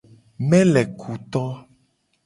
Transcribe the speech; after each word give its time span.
Melekuto. 0.49 1.45